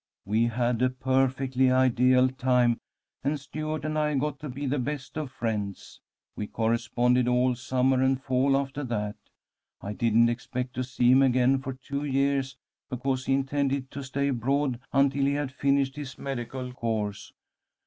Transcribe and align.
We 0.25 0.45
had 0.47 0.81
a 0.81 0.89
perfectly 0.89 1.69
ideal 1.69 2.27
time, 2.29 2.79
and 3.23 3.39
Stuart 3.39 3.85
and 3.85 3.99
I 3.99 4.15
got 4.15 4.39
to 4.39 4.49
be 4.49 4.65
the 4.65 4.79
best 4.79 5.15
of 5.15 5.29
friends. 5.29 6.01
We 6.35 6.47
corresponded 6.47 7.27
all 7.27 7.53
summer 7.53 8.01
and 8.01 8.19
fall 8.19 8.57
after 8.57 8.83
that. 8.85 9.15
I 9.79 9.93
didn't 9.93 10.27
expect 10.29 10.73
to 10.73 10.83
see 10.83 11.11
him 11.11 11.21
again 11.21 11.59
for 11.59 11.73
two 11.73 12.03
years, 12.03 12.57
because 12.89 13.27
he 13.27 13.33
intended 13.35 13.91
to 13.91 14.01
stay 14.03 14.29
abroad 14.29 14.79
until 14.91 15.25
he 15.25 15.33
had 15.33 15.51
finished 15.51 15.95
his 15.95 16.17
medical 16.17 16.73
course. 16.73 17.31